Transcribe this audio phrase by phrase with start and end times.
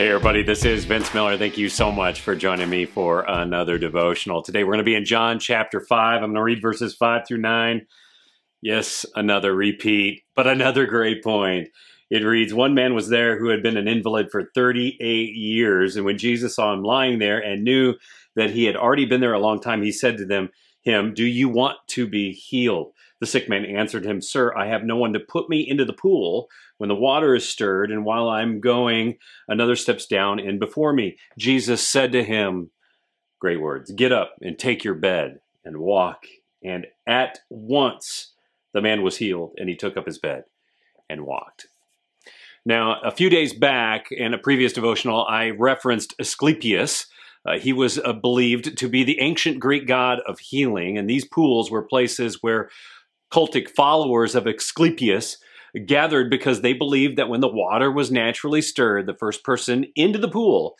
[0.00, 1.36] Hey, everybody, this is Vince Miller.
[1.36, 4.40] Thank you so much for joining me for another devotional.
[4.40, 6.22] Today, we're going to be in John chapter 5.
[6.22, 7.86] I'm going to read verses 5 through 9.
[8.62, 11.68] Yes, another repeat, but another great point.
[12.08, 16.06] It reads One man was there who had been an invalid for 38 years, and
[16.06, 17.92] when Jesus saw him lying there and knew
[18.36, 20.48] that he had already been there a long time, he said to them,
[20.90, 22.92] him, Do you want to be healed?
[23.20, 25.92] The sick man answered him, Sir, I have no one to put me into the
[25.92, 26.48] pool
[26.78, 31.18] when the water is stirred, and while I'm going, another steps down in before me.
[31.38, 32.70] Jesus said to him,
[33.38, 36.26] Great words, get up and take your bed and walk.
[36.62, 38.32] And at once
[38.72, 40.44] the man was healed, and he took up his bed
[41.08, 41.66] and walked.
[42.64, 47.06] Now, a few days back in a previous devotional, I referenced Asclepius
[47.46, 51.24] uh, he was uh, believed to be the ancient Greek god of healing, and these
[51.24, 52.70] pools were places where
[53.32, 55.38] cultic followers of Asclepius
[55.86, 60.18] gathered because they believed that when the water was naturally stirred, the first person into
[60.18, 60.76] the pool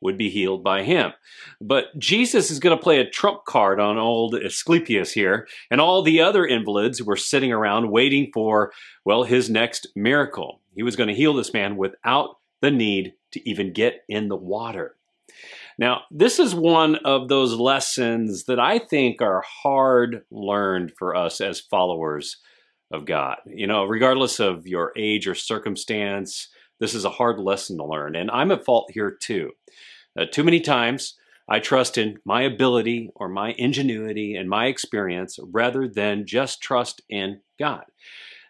[0.00, 1.12] would be healed by him.
[1.60, 6.02] But Jesus is going to play a trump card on old Asclepius here, and all
[6.02, 8.72] the other invalids were sitting around waiting for,
[9.04, 10.60] well, his next miracle.
[10.74, 14.36] He was going to heal this man without the need to even get in the
[14.36, 14.96] water.
[15.78, 21.40] Now, this is one of those lessons that I think are hard learned for us
[21.40, 22.36] as followers
[22.92, 23.36] of God.
[23.46, 26.48] You know, regardless of your age or circumstance,
[26.80, 28.16] this is a hard lesson to learn.
[28.16, 29.52] And I'm at fault here too.
[30.18, 31.16] Uh, too many times,
[31.48, 37.00] I trust in my ability or my ingenuity and my experience rather than just trust
[37.08, 37.84] in God.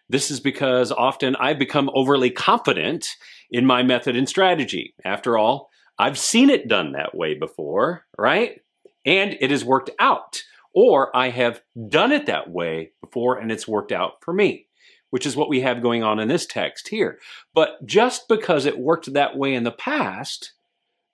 [0.07, 3.07] This is because often I become overly confident
[3.49, 4.93] in my method and strategy.
[5.03, 8.61] After all, I've seen it done that way before, right?
[9.05, 10.43] And it has worked out.
[10.73, 14.67] Or I have done it that way before and it's worked out for me,
[15.09, 17.19] which is what we have going on in this text here.
[17.53, 20.53] But just because it worked that way in the past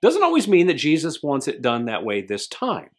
[0.02, 2.90] doesn't always mean that Jesus wants it done that way this time.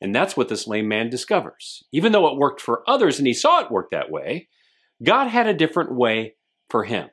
[0.00, 1.82] And that's what this lame man discovers.
[1.92, 4.48] Even though it worked for others and he saw it work that way,
[5.02, 6.36] God had a different way
[6.68, 7.10] for him.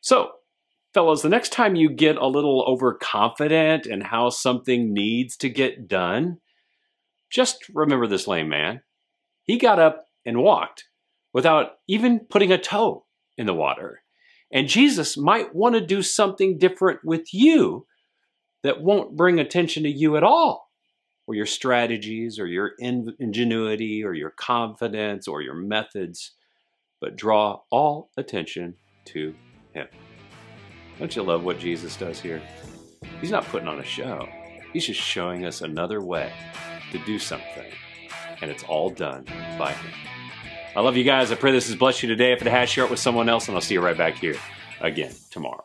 [0.00, 0.32] So
[0.96, 5.86] fellows, the next time you get a little overconfident in how something needs to get
[5.86, 6.38] done,
[7.28, 8.80] just remember this lame man.
[9.42, 10.84] He got up and walked
[11.34, 13.04] without even putting a toe
[13.36, 14.04] in the water.
[14.50, 17.86] And Jesus might want to do something different with you
[18.62, 20.70] that won't bring attention to you at all,
[21.26, 26.32] or your strategies, or your ingenuity, or your confidence, or your methods,
[27.02, 29.34] but draw all attention to
[29.74, 29.88] Him.
[30.98, 32.42] Don't you love what Jesus does here?
[33.20, 34.28] He's not putting on a show.
[34.72, 36.32] He's just showing us another way
[36.92, 37.70] to do something.
[38.40, 39.24] And it's all done
[39.58, 39.92] by Him.
[40.74, 41.32] I love you guys.
[41.32, 42.32] I pray this has blessed you today.
[42.32, 44.36] If it has, share it with someone else, and I'll see you right back here
[44.80, 45.64] again tomorrow.